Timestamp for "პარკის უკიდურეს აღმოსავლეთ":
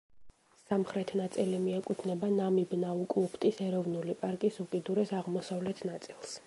4.25-5.91